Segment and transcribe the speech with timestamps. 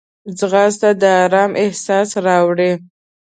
[0.37, 2.71] ځغاسته د آرام احساس راوړي